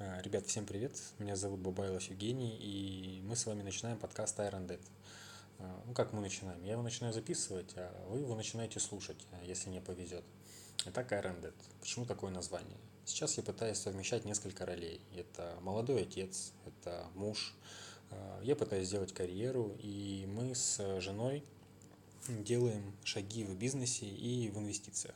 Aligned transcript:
А, 0.00 0.22
Ребят, 0.22 0.46
всем 0.46 0.64
привет! 0.64 0.92
Меня 1.18 1.34
зовут 1.34 1.58
Бабайлов 1.58 2.04
Евгений, 2.04 2.56
и 2.56 3.20
мы 3.24 3.34
с 3.34 3.46
вами 3.46 3.62
начинаем 3.62 3.98
подкаст 3.98 4.38
Iron 4.38 4.68
Dead. 4.68 4.80
А, 5.58 5.82
Ну, 5.86 5.92
как 5.92 6.12
мы 6.12 6.20
начинаем? 6.20 6.62
Я 6.62 6.72
его 6.74 6.82
начинаю 6.82 7.12
записывать, 7.12 7.72
а 7.74 8.06
вы 8.08 8.20
его 8.20 8.36
начинаете 8.36 8.78
слушать, 8.78 9.16
а, 9.32 9.44
если 9.44 9.70
не 9.70 9.80
повезет. 9.80 10.22
Итак, 10.86 11.10
Iron 11.10 11.40
Dead. 11.40 11.54
Почему 11.80 12.06
такое 12.06 12.30
название? 12.30 12.78
Сейчас 13.06 13.38
я 13.38 13.42
пытаюсь 13.42 13.78
совмещать 13.78 14.24
несколько 14.24 14.64
ролей. 14.64 15.00
Это 15.16 15.58
молодой 15.62 16.02
отец, 16.02 16.52
это 16.64 17.08
муж. 17.16 17.56
Я 18.42 18.54
пытаюсь 18.54 18.86
сделать 18.86 19.12
карьеру, 19.12 19.76
и 19.80 20.26
мы 20.28 20.54
с 20.54 21.00
женой 21.00 21.42
делаем 22.26 22.94
шаги 23.04 23.44
в 23.44 23.56
бизнесе 23.56 24.06
и 24.06 24.50
в 24.50 24.58
инвестициях. 24.58 25.14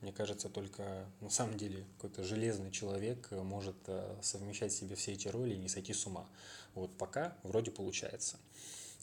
Мне 0.00 0.12
кажется, 0.12 0.48
только 0.48 1.06
на 1.20 1.30
самом 1.30 1.56
деле 1.56 1.84
какой-то 1.96 2.22
железный 2.22 2.70
человек 2.70 3.26
э, 3.30 3.42
может 3.42 3.76
э, 3.86 4.16
совмещать 4.22 4.72
в 4.72 4.76
себе 4.76 4.94
все 4.94 5.12
эти 5.12 5.26
роли 5.26 5.54
и 5.54 5.58
не 5.58 5.68
сойти 5.68 5.92
с 5.92 6.06
ума. 6.06 6.28
Вот 6.74 6.96
пока 6.96 7.36
вроде 7.42 7.72
получается. 7.72 8.36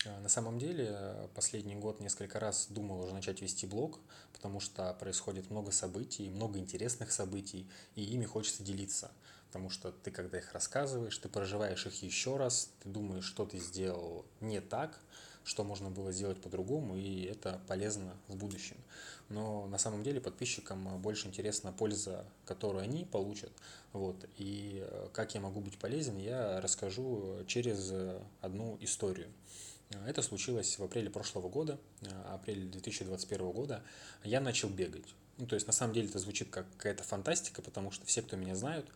Э, 0.06 0.20
На 0.22 0.30
самом 0.30 0.58
деле, 0.58 1.30
последний 1.36 1.76
год 1.76 2.00
несколько 2.00 2.40
раз 2.40 2.68
думал 2.70 3.02
уже 3.02 3.14
начать 3.14 3.42
вести 3.42 3.68
блог, 3.68 4.00
потому 4.32 4.62
что 4.62 4.94
происходит 4.94 5.50
много 5.50 5.72
событий, 5.72 6.30
много 6.30 6.60
интересных 6.60 7.12
событий, 7.12 7.68
и 7.96 8.04
ими 8.04 8.26
хочется 8.26 8.64
делиться. 8.64 9.12
Потому 9.48 9.70
что 9.70 9.92
ты, 9.92 10.12
когда 10.12 10.38
их 10.38 10.54
рассказываешь, 10.54 11.18
ты 11.18 11.28
проживаешь 11.28 11.86
их 11.86 12.04
еще 12.04 12.38
раз, 12.38 12.70
ты 12.84 12.90
думаешь, 12.90 13.26
что 13.26 13.46
ты 13.46 13.60
сделал 13.60 14.26
не 14.40 14.62
так, 14.62 15.00
что 15.46 15.64
можно 15.64 15.90
было 15.90 16.12
сделать 16.12 16.42
по-другому, 16.42 16.98
и 16.98 17.24
это 17.24 17.62
полезно 17.68 18.16
в 18.28 18.36
будущем. 18.36 18.76
Но 19.30 19.68
на 19.68 19.78
самом 19.78 20.04
деле 20.04 20.20
подписчикам 20.20 21.02
больше 21.02 21.28
интересна 21.28 21.72
польза, 21.72 22.26
которую 22.46 22.84
они 22.84 23.06
получат. 23.06 23.52
Вот. 23.94 24.16
И 24.38 24.84
э, 24.84 25.08
как 25.14 25.34
я 25.36 25.42
могу 25.42 25.62
быть 25.62 25.78
полезен, 25.78 26.18
я 26.18 26.60
расскажу 26.62 27.44
через 27.48 27.90
э, 27.92 28.20
одну 28.42 28.78
историю. 28.82 29.28
Это 30.08 30.22
случилось 30.22 30.78
в 30.80 30.84
апреле 30.84 31.10
прошлого 31.10 31.48
года, 31.48 31.80
апреле 32.32 32.66
2021 32.66 33.52
года. 33.52 33.84
Я 34.24 34.42
начал 34.42 34.68
бегать. 34.70 35.06
Ну, 35.38 35.48
то 35.48 35.56
есть, 35.56 35.68
на 35.68 35.74
самом 35.74 35.94
деле, 35.94 36.08
это 36.08 36.20
звучит 36.20 36.50
как 36.50 36.66
какая-то 36.78 37.04
фантастика, 37.04 37.62
потому 37.62 37.92
что 37.92 38.06
все, 38.06 38.22
кто 38.22 38.38
меня 38.38 38.56
знают, 38.56 38.88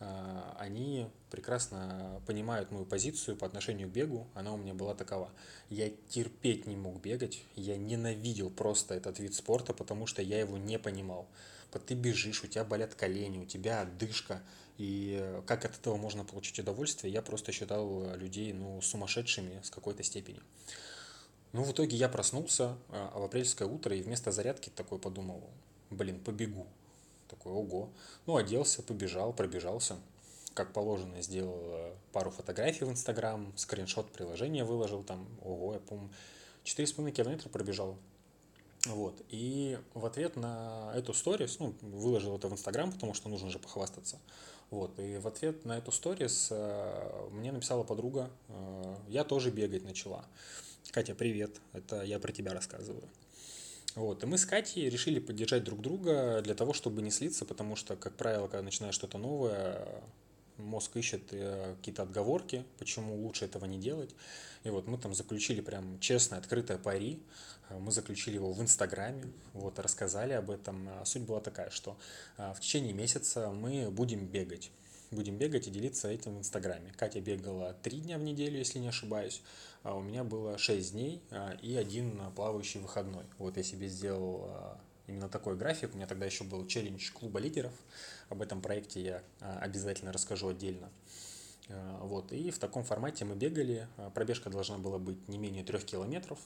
э, 0.00 0.42
они 0.58 1.08
прекрасно 1.30 2.20
понимают 2.26 2.70
мою 2.70 2.84
позицию 2.84 3.36
по 3.36 3.46
отношению 3.46 3.88
к 3.88 3.92
бегу. 3.92 4.26
Она 4.34 4.52
у 4.52 4.58
меня 4.58 4.74
была 4.74 4.94
такова. 4.94 5.30
Я 5.70 5.90
терпеть 6.08 6.66
не 6.66 6.76
мог 6.76 7.00
бегать, 7.00 7.42
я 7.54 7.76
ненавидел 7.78 8.50
просто 8.50 8.94
этот 8.94 9.18
вид 9.18 9.34
спорта, 9.34 9.72
потому 9.72 10.06
что 10.06 10.20
я 10.20 10.38
его 10.38 10.58
не 10.58 10.78
понимал. 10.78 11.26
Ты 11.86 11.94
бежишь, 11.94 12.42
у 12.42 12.46
тебя 12.46 12.64
болят 12.64 12.94
колени, 12.94 13.38
у 13.38 13.44
тебя 13.44 13.82
одышка, 13.82 14.40
и 14.78 15.42
как 15.46 15.64
от 15.64 15.76
этого 15.76 15.96
можно 15.96 16.24
получить 16.24 16.58
удовольствие, 16.58 17.12
я 17.12 17.20
просто 17.20 17.52
считал 17.52 18.16
людей 18.16 18.52
ну, 18.54 18.80
сумасшедшими 18.80 19.60
с 19.62 19.70
какой-то 19.70 20.02
степени. 20.02 20.40
Ну, 21.52 21.62
в 21.62 21.72
итоге 21.72 21.96
я 21.96 22.08
проснулся 22.08 22.76
а, 22.90 23.18
в 23.18 23.24
апрельское 23.24 23.66
утро 23.66 23.96
и 23.96 24.02
вместо 24.02 24.32
зарядки 24.32 24.70
такой 24.74 24.98
подумал, 24.98 25.48
блин, 25.90 26.20
побегу. 26.20 26.66
Такой, 27.28 27.52
ого. 27.52 27.90
Ну, 28.26 28.36
оделся, 28.36 28.82
побежал, 28.82 29.32
пробежался. 29.32 29.96
Как 30.54 30.72
положено, 30.72 31.20
сделал 31.22 31.60
э, 31.60 31.94
пару 32.12 32.30
фотографий 32.30 32.84
в 32.84 32.90
Инстаграм, 32.90 33.52
скриншот 33.56 34.10
приложения 34.10 34.64
выложил 34.64 35.02
там, 35.02 35.26
ого, 35.42 35.74
я 35.74 35.80
помню, 35.80 36.08
4,5 36.64 37.10
километра 37.10 37.48
пробежал. 37.48 37.96
Вот. 38.86 39.20
И 39.28 39.78
в 39.94 40.06
ответ 40.06 40.36
на 40.36 40.92
эту 40.94 41.12
сторис, 41.12 41.58
ну, 41.58 41.74
выложил 41.82 42.36
это 42.36 42.48
в 42.48 42.52
Инстаграм, 42.52 42.92
потому 42.92 43.14
что 43.14 43.28
нужно 43.28 43.50
же 43.50 43.58
похвастаться. 43.58 44.18
Вот. 44.70 44.98
И 44.98 45.18
в 45.18 45.26
ответ 45.26 45.64
на 45.64 45.78
эту 45.78 45.92
сторис 45.92 46.48
э, 46.50 47.28
мне 47.32 47.52
написала 47.52 47.82
подруга, 47.82 48.30
э, 48.48 48.96
я 49.08 49.24
тоже 49.24 49.50
бегать 49.50 49.84
начала. 49.84 50.24
Катя, 50.90 51.14
привет, 51.14 51.60
это 51.72 52.02
я 52.02 52.18
про 52.18 52.32
тебя 52.32 52.52
рассказываю. 52.52 53.08
Вот, 53.96 54.22
и 54.22 54.26
мы 54.26 54.36
с 54.36 54.44
Катей 54.44 54.90
решили 54.90 55.18
поддержать 55.18 55.64
друг 55.64 55.80
друга 55.80 56.42
для 56.42 56.54
того, 56.54 56.74
чтобы 56.74 57.00
не 57.00 57.10
слиться, 57.10 57.46
потому 57.46 57.76
что, 57.76 57.96
как 57.96 58.14
правило, 58.14 58.46
когда 58.46 58.62
начинаешь 58.62 58.94
что-то 58.94 59.16
новое, 59.16 59.88
мозг 60.58 60.96
ищет 60.96 61.22
э, 61.32 61.74
какие-то 61.78 62.02
отговорки, 62.02 62.64
почему 62.78 63.16
лучше 63.16 63.46
этого 63.46 63.64
не 63.64 63.78
делать. 63.78 64.14
И 64.64 64.68
вот 64.68 64.86
мы 64.86 64.98
там 64.98 65.14
заключили 65.14 65.62
прям 65.62 65.98
честное, 65.98 66.38
открытое 66.38 66.76
пари. 66.76 67.22
Э, 67.70 67.78
Мы 67.78 67.90
заключили 67.90 68.34
его 68.34 68.52
в 68.52 68.60
Инстаграме, 68.60 69.32
вот, 69.54 69.78
рассказали 69.78 70.34
об 70.34 70.50
этом. 70.50 70.88
А 70.90 71.04
Суть 71.06 71.22
была 71.22 71.40
такая, 71.40 71.70
что 71.70 71.96
э, 72.36 72.52
в 72.54 72.60
течение 72.60 72.92
месяца 72.92 73.50
мы 73.50 73.90
будем 73.90 74.26
бегать. 74.26 74.70
Будем 75.16 75.38
бегать 75.38 75.66
и 75.66 75.70
делиться 75.70 76.08
этим 76.08 76.34
в 76.34 76.38
Инстаграме. 76.40 76.92
Катя 76.94 77.22
бегала 77.22 77.72
три 77.82 78.00
дня 78.00 78.18
в 78.18 78.22
неделю, 78.22 78.58
если 78.58 78.78
не 78.78 78.88
ошибаюсь. 78.88 79.40
А 79.82 79.94
у 79.94 80.02
меня 80.02 80.24
было 80.24 80.58
6 80.58 80.92
дней 80.92 81.22
а, 81.30 81.56
и 81.62 81.74
один 81.74 82.20
плавающий 82.34 82.80
выходной. 82.80 83.24
Вот 83.38 83.56
я 83.56 83.62
себе 83.62 83.88
сделал 83.88 84.44
а, 84.44 84.78
именно 85.06 85.30
такой 85.30 85.56
график. 85.56 85.94
У 85.94 85.96
меня 85.96 86.06
тогда 86.06 86.26
еще 86.26 86.44
был 86.44 86.66
челлендж 86.66 87.10
клуба 87.14 87.40
лидеров. 87.40 87.72
Об 88.28 88.42
этом 88.42 88.60
проекте 88.60 89.00
я 89.00 89.22
а, 89.40 89.58
обязательно 89.60 90.12
расскажу 90.12 90.48
отдельно. 90.48 90.90
Вот, 92.02 92.30
и 92.32 92.50
в 92.50 92.58
таком 92.58 92.84
формате 92.84 93.24
мы 93.24 93.36
бегали. 93.36 93.88
Пробежка 94.14 94.50
должна 94.50 94.76
была 94.76 94.98
быть 94.98 95.28
не 95.28 95.38
менее 95.38 95.64
трех 95.64 95.82
километров. 95.84 96.38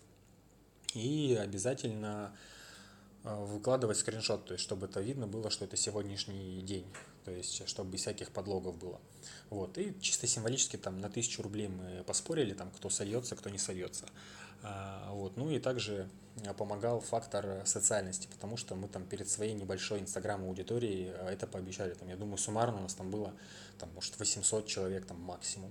И 0.95 1.37
обязательно 1.43 2.37
выкладывать 3.25 3.99
скриншот, 3.99 4.47
то 4.47 4.53
есть 4.55 4.65
чтобы 4.65 4.87
это 4.87 5.01
видно 5.01 5.27
было, 5.27 5.51
что 5.51 5.65
это 5.65 5.77
сегодняшний 5.77 6.63
день, 6.63 6.87
то 7.25 7.31
есть 7.31 7.69
чтобы 7.69 7.91
без 7.91 8.01
всяких 8.01 8.31
подлогов 8.31 8.79
было. 8.79 9.01
Вот, 9.51 9.77
и 9.79 9.95
чисто 10.01 10.27
символически 10.27 10.77
там 10.77 11.01
на 11.01 11.11
тысячу 11.11 11.43
рублей 11.43 11.69
мы 11.69 12.03
поспорили, 12.05 12.55
там 12.55 12.71
кто 12.71 12.89
сольется, 12.89 13.37
кто 13.37 13.51
не 13.51 13.59
сольется. 13.59 14.07
А, 14.63 15.13
Вот, 15.13 15.37
ну 15.37 15.51
и 15.51 15.59
также 15.59 16.09
а, 16.47 16.55
помогал 16.55 17.01
фактор 17.01 17.63
социальности, 17.67 18.29
потому 18.31 18.57
что 18.57 18.75
мы 18.75 18.89
там 18.89 19.05
перед 19.05 19.29
своей 19.29 19.55
небольшой 19.55 20.01
инстаграм 20.01 20.43
аудиторией 20.43 21.09
это 21.09 21.47
пообещали. 21.47 21.95
Там, 21.95 22.09
я 22.09 22.17
думаю, 22.17 22.39
суммарно 22.39 22.79
у 22.79 22.83
нас 22.83 22.95
там 22.95 23.11
было, 23.11 23.35
там, 23.79 23.91
может, 23.95 24.19
800 24.19 24.67
человек 24.67 25.07
там 25.07 25.21
максимум. 25.21 25.71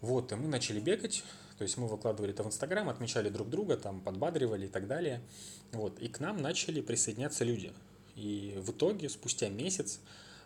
Вот, 0.00 0.32
и 0.32 0.34
мы 0.34 0.48
начали 0.48 0.80
бегать, 0.80 1.22
то 1.62 1.64
есть 1.64 1.76
мы 1.76 1.86
выкладывали 1.86 2.32
это 2.32 2.42
в 2.42 2.48
Инстаграм, 2.48 2.88
отмечали 2.88 3.28
друг 3.28 3.48
друга, 3.48 3.76
там 3.76 4.00
подбадривали 4.00 4.66
и 4.66 4.68
так 4.68 4.88
далее. 4.88 5.22
Вот, 5.70 5.96
и 6.00 6.08
к 6.08 6.18
нам 6.18 6.42
начали 6.42 6.80
присоединяться 6.80 7.44
люди. 7.44 7.72
И 8.16 8.56
в 8.56 8.72
итоге, 8.72 9.08
спустя 9.08 9.48
месяц, 9.48 10.00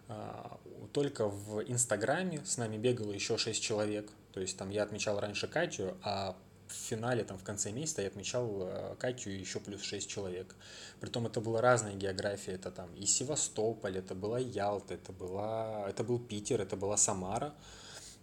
а, 0.09 0.61
только 0.93 1.27
в 1.27 1.63
Инстаграме 1.63 2.43
с 2.45 2.59
нами 2.59 2.77
бегало 2.77 3.13
еще 3.13 3.39
6 3.39 3.63
человек. 3.63 4.11
То 4.35 4.43
есть 4.43 4.59
там 4.59 4.69
я 4.69 4.83
отмечал 4.83 5.19
раньше 5.19 5.49
Катю, 5.49 5.97
а 6.03 6.37
в 6.69 6.75
финале, 6.75 7.25
там 7.25 7.39
в 7.39 7.43
конце 7.43 7.73
месяца 7.73 8.03
я 8.03 8.09
отмечал 8.09 8.51
э, 8.61 8.97
Катю 8.99 9.31
и 9.31 9.39
еще 9.39 9.59
плюс 9.59 9.81
6 9.81 10.11
человек. 10.11 10.55
Притом 11.01 11.27
это 11.27 11.41
была 11.41 11.63
разная 11.63 11.95
география, 11.95 12.53
это 12.53 12.71
там 12.71 12.95
и 12.95 13.07
Севастополь, 13.07 13.97
это 13.97 14.15
была 14.15 14.39
Ялта, 14.39 14.93
это, 14.93 15.13
была, 15.13 15.89
это 15.89 16.05
был 16.05 16.19
Питер, 16.19 16.61
это 16.61 16.77
была 16.77 16.99
Самара. 16.99 17.55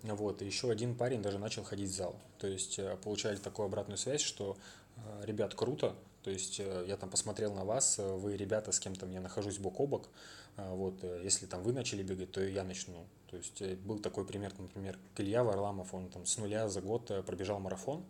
Вот, 0.04 0.42
и 0.42 0.46
еще 0.46 0.70
один 0.70 0.96
парень 0.96 1.22
даже 1.22 1.40
начал 1.40 1.64
ходить 1.64 1.90
в 1.90 1.96
зал. 1.96 2.16
То 2.38 2.48
есть 2.48 2.78
э, 2.78 2.98
получали 3.04 3.38
такую 3.38 3.68
обратную 3.68 3.98
связь, 3.98 4.22
что 4.22 4.58
э, 4.98 5.26
ребят, 5.26 5.56
круто. 5.56 5.96
То 6.24 6.30
есть 6.30 6.60
э, 6.60 6.86
я 6.88 6.98
там 6.98 7.10
посмотрел 7.10 7.54
на 7.54 7.64
вас, 7.64 8.00
вы 8.00 8.36
ребята, 8.36 8.74
с 8.74 8.80
кем 8.80 8.96
там 8.96 9.12
я 9.12 9.22
нахожусь 9.22 9.58
бок 9.60 9.80
о 9.80 9.88
бок. 9.88 10.10
Вот, 10.56 11.04
если 11.24 11.48
там 11.48 11.64
вы 11.64 11.74
начали 11.74 12.04
бегать, 12.04 12.32
то 12.32 12.44
и 12.44 12.54
я 12.54 12.64
начну. 12.64 13.08
То 13.32 13.38
есть 13.38 13.64
был 13.78 13.98
такой 13.98 14.24
пример, 14.24 14.54
например, 14.60 15.00
Илья 15.18 15.44
Варламов, 15.44 15.96
он 15.96 16.10
там 16.10 16.28
с 16.28 16.38
нуля 16.38 16.70
за 16.70 16.80
год 16.82 17.12
пробежал 17.26 17.60
марафон. 17.60 18.06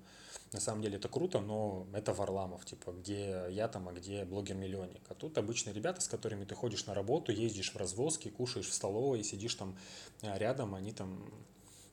На 0.52 0.60
самом 0.60 0.82
деле 0.82 0.98
это 0.98 1.08
круто, 1.08 1.40
но 1.40 1.88
это 1.94 2.12
Варламов, 2.12 2.66
типа, 2.66 2.92
где 2.92 3.46
я 3.50 3.70
там, 3.70 3.88
а 3.88 3.94
где 3.94 4.26
блогер-миллионник. 4.26 5.02
А 5.08 5.14
тут 5.14 5.38
обычные 5.38 5.74
ребята, 5.74 6.02
с 6.02 6.10
которыми 6.10 6.44
ты 6.44 6.54
ходишь 6.54 6.86
на 6.86 6.94
работу, 6.94 7.32
ездишь 7.32 7.72
в 7.72 7.78
развозке, 7.78 8.30
кушаешь 8.30 8.68
в 8.68 8.74
столовой, 8.74 9.24
сидишь 9.24 9.56
там 9.56 9.78
рядом, 10.22 10.76
они 10.76 10.92
там 10.92 11.24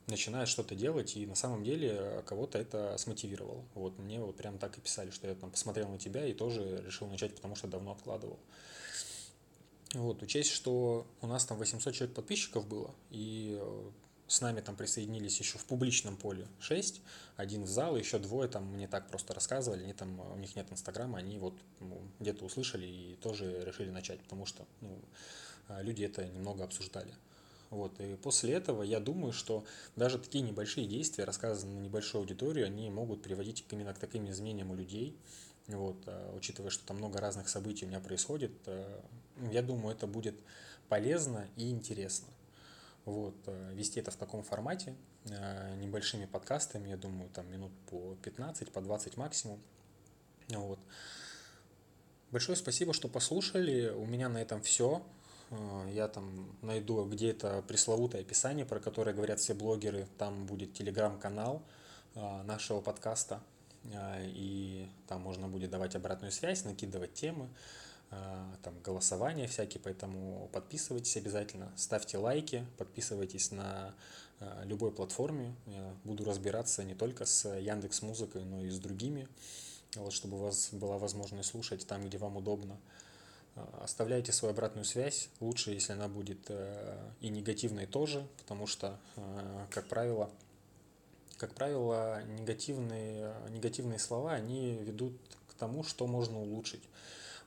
начинают 0.07 0.49
что-то 0.49 0.75
делать, 0.75 1.15
и 1.15 1.25
на 1.25 1.35
самом 1.35 1.63
деле 1.63 1.89
э, 1.91 2.23
кого-то 2.25 2.57
это 2.57 2.97
смотивировало. 2.97 3.63
Вот 3.75 3.97
мне 3.99 4.19
вот 4.19 4.35
прям 4.35 4.57
так 4.57 4.77
и 4.77 4.81
писали, 4.81 5.11
что 5.11 5.27
я 5.27 5.35
там 5.35 5.51
посмотрел 5.51 5.89
на 5.89 5.97
тебя 5.97 6.25
и 6.25 6.33
тоже 6.33 6.83
решил 6.85 7.07
начать, 7.07 7.35
потому 7.35 7.55
что 7.55 7.67
давно 7.67 7.91
откладывал. 7.91 8.39
Вот, 9.93 10.23
учесть, 10.23 10.51
что 10.51 11.05
у 11.21 11.27
нас 11.27 11.45
там 11.45 11.57
800 11.57 11.93
человек 11.93 12.15
подписчиков 12.15 12.67
было, 12.67 12.93
и 13.09 13.57
э, 13.59 13.89
с 14.27 14.39
нами 14.39 14.61
там 14.61 14.77
присоединились 14.77 15.37
еще 15.39 15.57
в 15.57 15.65
публичном 15.65 16.15
поле 16.15 16.47
6, 16.61 17.01
один 17.35 17.63
в 17.63 17.67
зал, 17.67 17.97
еще 17.97 18.17
двое 18.17 18.47
там 18.47 18.65
мне 18.65 18.87
так 18.87 19.09
просто 19.09 19.33
рассказывали, 19.33 19.83
они 19.83 19.93
там, 19.93 20.19
у 20.31 20.37
них 20.37 20.55
нет 20.55 20.71
инстаграма, 20.71 21.17
они 21.17 21.37
вот 21.37 21.53
ну, 21.81 22.01
где-то 22.21 22.45
услышали 22.45 22.87
и 22.87 23.17
тоже 23.21 23.65
решили 23.65 23.89
начать, 23.89 24.21
потому 24.21 24.45
что 24.45 24.65
ну, 24.79 24.97
а, 25.67 25.81
люди 25.81 26.03
это 26.03 26.25
немного 26.25 26.63
обсуждали. 26.63 27.13
Вот, 27.71 28.01
и 28.01 28.15
после 28.17 28.53
этого 28.53 28.83
я 28.83 28.99
думаю, 28.99 29.31
что 29.31 29.63
даже 29.95 30.19
такие 30.19 30.43
небольшие 30.43 30.85
действия, 30.85 31.23
рассказанные 31.23 31.79
на 31.79 31.83
небольшую 31.85 32.19
аудиторию, 32.19 32.65
они 32.65 32.89
могут 32.89 33.23
приводить 33.23 33.65
именно 33.71 33.93
к 33.93 33.97
таким 33.97 34.29
изменениям 34.29 34.71
у 34.71 34.75
людей. 34.75 35.17
Вот, 35.67 35.95
а, 36.05 36.35
учитывая, 36.35 36.69
что 36.69 36.85
там 36.85 36.97
много 36.97 37.21
разных 37.21 37.47
событий 37.47 37.85
у 37.85 37.87
меня 37.87 38.01
происходит, 38.01 38.51
а, 38.65 39.01
я 39.51 39.61
думаю, 39.61 39.95
это 39.95 40.05
будет 40.05 40.35
полезно 40.89 41.47
и 41.55 41.71
интересно. 41.71 42.27
Вот, 43.05 43.35
вести 43.73 43.99
это 43.99 44.11
в 44.11 44.15
таком 44.15 44.43
формате, 44.43 44.93
небольшими 45.25 46.25
подкастами, 46.25 46.89
я 46.89 46.97
думаю, 46.97 47.31
там 47.31 47.49
минут 47.49 47.71
по 47.89 48.15
15, 48.21 48.71
по 48.71 48.79
20 48.79 49.17
максимум. 49.17 49.59
Вот. 50.49 50.77
Большое 52.29 52.55
спасибо, 52.55 52.93
что 52.93 53.07
послушали. 53.07 53.89
У 53.89 54.05
меня 54.05 54.29
на 54.29 54.39
этом 54.39 54.61
все. 54.61 55.01
Я 55.89 56.07
там 56.07 56.55
найду 56.61 57.03
где-то 57.05 57.63
пресловутое 57.67 58.21
описание, 58.21 58.65
про 58.65 58.79
которое 58.79 59.13
говорят 59.13 59.39
все 59.39 59.53
блогеры. 59.53 60.07
Там 60.17 60.45
будет 60.45 60.73
телеграм-канал 60.73 61.61
нашего 62.15 62.81
подкаста. 62.81 63.41
И 64.19 64.87
там 65.07 65.21
можно 65.21 65.47
будет 65.47 65.71
давать 65.71 65.95
обратную 65.95 66.31
связь, 66.31 66.65
накидывать 66.65 67.15
темы, 67.15 67.49
там 68.61 68.79
голосования 68.83 69.47
всякие, 69.47 69.81
поэтому 69.81 70.49
подписывайтесь 70.53 71.17
обязательно, 71.17 71.71
ставьте 71.75 72.19
лайки, 72.19 72.63
подписывайтесь 72.77 73.51
на 73.51 73.95
любой 74.65 74.91
платформе. 74.91 75.55
Я 75.65 75.95
буду 76.03 76.25
разбираться 76.25 76.83
не 76.83 76.93
только 76.93 77.25
с 77.25 77.49
Яндекс 77.57 78.03
Музыкой, 78.03 78.43
но 78.43 78.61
и 78.61 78.69
с 78.69 78.77
другими 78.77 79.27
вот, 79.95 80.13
чтобы 80.13 80.37
у 80.37 80.41
вас 80.41 80.69
была 80.73 80.99
возможность 80.99 81.49
слушать 81.49 81.87
там, 81.87 82.05
где 82.05 82.19
вам 82.19 82.37
удобно. 82.37 82.77
А, 83.55 83.81
оставляйте 83.83 84.31
свою 84.31 84.53
обратную 84.53 84.85
связь. 84.85 85.29
Лучше, 85.39 85.71
если 85.71 85.93
она 85.93 86.07
будет 86.07 86.39
э, 86.49 86.97
и 87.19 87.29
негативной 87.29 87.85
тоже, 87.85 88.25
потому 88.37 88.67
что, 88.67 88.99
э, 89.17 89.65
как 89.69 89.87
правило, 89.87 90.29
как 91.37 91.53
правило, 91.53 92.23
негативные, 92.23 93.33
негативные 93.49 93.99
слова, 93.99 94.33
они 94.33 94.77
ведут 94.77 95.13
к 95.49 95.53
тому, 95.55 95.83
что 95.83 96.07
можно 96.07 96.39
улучшить. 96.39 96.83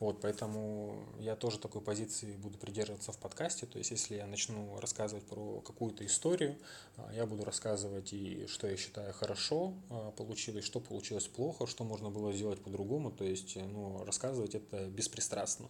Вот, 0.01 0.21
поэтому 0.21 1.07
я 1.21 1.37
тоже 1.37 1.59
такой 1.59 1.81
позиции 1.81 2.37
буду 2.37 2.59
придерживаться 2.59 3.13
в 3.13 3.19
подкасте. 3.19 3.67
То 3.67 3.79
есть, 3.79 3.91
если 3.91 4.17
я 4.17 4.27
начну 4.27 4.79
рассказывать 4.81 5.25
про 5.25 5.61
какую-то 5.61 6.05
историю, 6.05 6.57
а, 6.97 7.13
я 7.15 7.27
буду 7.27 7.45
рассказывать 7.45 8.13
и 8.13 8.47
что 8.47 8.69
я 8.69 8.77
считаю 8.77 9.13
хорошо 9.13 9.75
а, 9.91 10.11
получилось, 10.13 10.65
что 10.65 10.81
получилось 10.81 11.29
плохо, 11.29 11.67
что 11.67 11.85
можно 11.85 12.11
было 12.11 12.33
сделать 12.33 12.61
по-другому. 12.61 13.11
То 13.11 13.25
есть, 13.25 13.57
ну, 13.57 14.05
рассказывать 14.05 14.55
это 14.55 14.87
беспристрастно. 14.89 15.69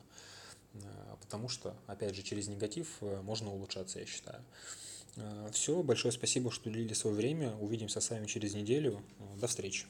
А, 0.75 1.17
потому 1.21 1.49
что, 1.49 1.77
опять 1.87 2.15
же, 2.15 2.23
через 2.23 2.49
негатив 2.49 2.97
э, 3.01 3.21
можно 3.23 3.53
улучшаться, 3.53 4.01
я 4.01 4.07
считаю. 4.07 4.43
Все, 5.53 5.81
большое 5.85 6.11
спасибо, 6.11 6.51
что 6.51 6.69
уделили 6.69 6.93
свое 6.93 7.15
время. 7.15 7.55
Увидимся 7.59 8.01
с 8.01 8.11
вами 8.11 8.27
через 8.27 8.55
неделю. 8.55 9.01
До 9.37 9.47
встречи. 9.47 9.87